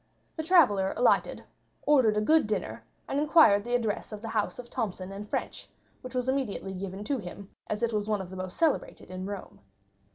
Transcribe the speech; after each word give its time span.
The 0.35 0.41
traveller 0.41 0.95
alighted, 0.97 1.43
ordered 1.83 2.17
a 2.17 2.21
good 2.21 2.47
dinner, 2.47 2.83
and 3.07 3.19
inquired 3.19 3.63
the 3.63 3.75
address 3.75 4.11
of 4.11 4.19
the 4.23 4.29
house 4.29 4.57
of 4.57 4.67
Thomson 4.67 5.23
& 5.23 5.25
French, 5.25 5.69
which 6.01 6.15
was 6.15 6.27
immediately 6.27 6.73
given 6.73 7.03
to 7.03 7.19
him, 7.19 7.51
as 7.67 7.83
it 7.83 7.93
was 7.93 8.09
one 8.09 8.19
of 8.19 8.31
the 8.31 8.35
most 8.35 8.57
celebrated 8.57 9.11
in 9.11 9.27
Rome. 9.27 9.59